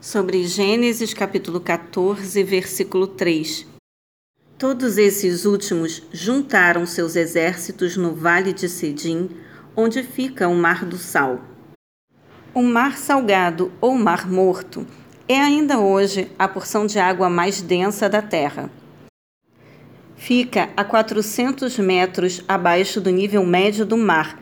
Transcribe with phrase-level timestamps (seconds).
[0.00, 3.66] sobre Gênesis capítulo 14, versículo 3.
[4.56, 9.28] Todos esses últimos juntaram seus exércitos no vale de Sidim,
[9.76, 11.42] onde fica o Mar do Sal.
[12.54, 14.86] O Mar Salgado ou Mar Morto
[15.28, 18.70] é ainda hoje a porção de água mais densa da Terra.
[20.16, 24.39] Fica a 400 metros abaixo do nível médio do mar,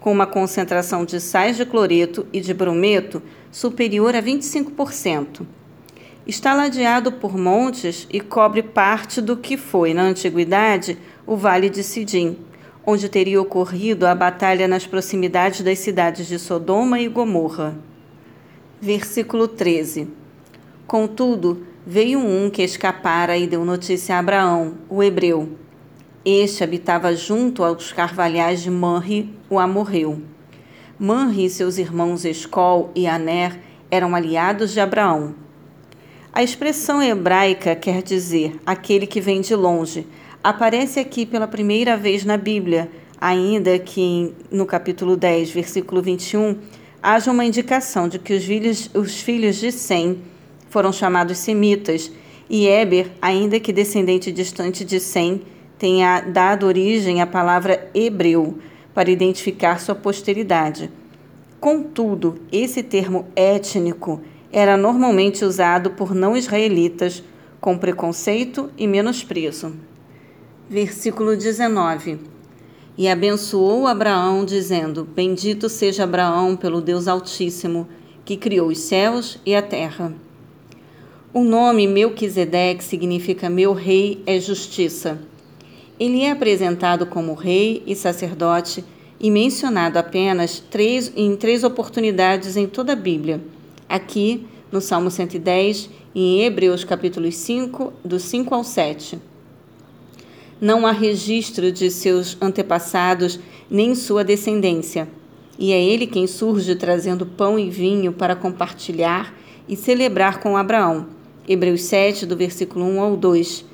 [0.00, 3.22] com uma concentração de sais de cloreto e de brometo
[3.52, 5.46] superior a 25%.
[6.26, 11.82] Está ladeado por montes e cobre parte do que foi, na antiguidade, o Vale de
[11.82, 12.38] Sidim,
[12.84, 17.76] onde teria ocorrido a batalha nas proximidades das cidades de Sodoma e Gomorra.
[18.80, 20.08] Versículo 13.
[20.86, 25.56] Contudo, veio um que escapara e deu notícia a Abraão, o hebreu,
[26.24, 30.20] este habitava junto aos carvalhais de Manri, o amorreu.
[30.98, 33.58] Manri e seus irmãos Escol e Aner
[33.90, 35.34] eram aliados de Abraão.
[36.32, 40.06] A expressão hebraica quer dizer aquele que vem de longe.
[40.44, 42.90] Aparece aqui pela primeira vez na Bíblia,
[43.20, 46.56] ainda que no capítulo 10, versículo 21,
[47.02, 50.18] haja uma indicação de que os filhos, os filhos de Sem
[50.68, 52.12] foram chamados semitas,
[52.48, 55.42] e Eber, ainda que descendente distante de Sem,
[55.80, 58.58] tenha dado origem à palavra hebreu
[58.92, 60.90] para identificar sua posteridade.
[61.58, 64.20] Contudo, esse termo étnico
[64.52, 67.24] era normalmente usado por não israelitas
[67.58, 69.74] com preconceito e menosprezo.
[70.68, 72.18] Versículo 19.
[72.98, 77.88] E abençoou Abraão, dizendo: Bendito seja Abraão pelo Deus Altíssimo,
[78.22, 80.12] que criou os céus e a terra.
[81.32, 85.29] O nome Melquisedeque significa meu rei é justiça.
[86.00, 88.82] Ele é apresentado como rei e sacerdote
[89.20, 93.38] e mencionado apenas três, em três oportunidades em toda a Bíblia.
[93.86, 99.18] Aqui, no Salmo 110 e em Hebreus capítulos 5, do 5 ao 7.
[100.58, 103.38] Não há registro de seus antepassados
[103.70, 105.06] nem sua descendência.
[105.58, 109.34] E é ele quem surge trazendo pão e vinho para compartilhar
[109.68, 111.08] e celebrar com Abraão.
[111.46, 113.69] Hebreus 7, do versículo 1 ao 2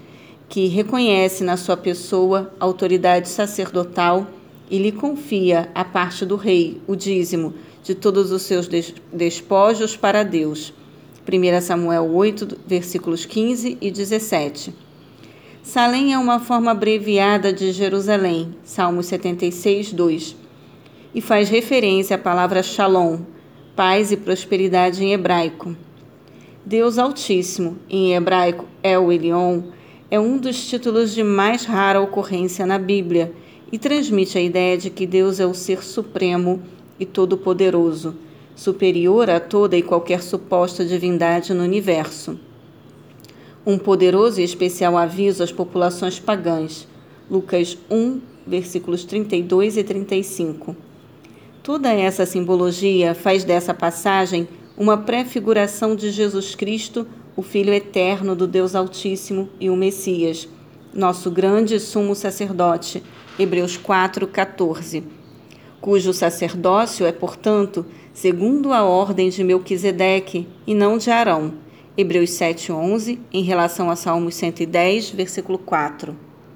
[0.48, 4.26] que reconhece na sua pessoa autoridade sacerdotal
[4.70, 8.68] e lhe confia a parte do rei, o dízimo, de todos os seus
[9.12, 10.72] despojos para Deus.
[11.26, 14.74] 1 Samuel 8, versículos 15 e 17.
[15.62, 20.36] Salém é uma forma abreviada de Jerusalém, Salmos 76, 2,
[21.12, 23.18] e faz referência à palavra shalom,
[23.74, 25.76] paz e prosperidade em hebraico.
[26.64, 29.62] Deus Altíssimo, em hebraico El Elyon,
[30.10, 33.32] é um dos títulos de mais rara ocorrência na Bíblia
[33.72, 36.62] e transmite a ideia de que Deus é o ser supremo
[36.98, 38.14] e todo-poderoso,
[38.54, 42.38] superior a toda e qualquer suposta divindade no universo.
[43.66, 46.86] Um poderoso e especial aviso às populações pagãs.
[47.28, 50.76] Lucas 1, versículos 32 e 35.
[51.64, 54.46] Toda essa simbologia faz dessa passagem
[54.78, 57.04] uma prefiguração de Jesus Cristo
[57.36, 60.48] o Filho eterno do Deus Altíssimo e o Messias,
[60.94, 63.02] nosso grande sumo sacerdote,
[63.38, 65.04] Hebreus 4:14,
[65.78, 71.52] cujo sacerdócio é, portanto, segundo a ordem de Melquisedeque e não de Arão.
[71.98, 76.25] Hebreus 7:11, em relação a Salmos 110, versículo 4.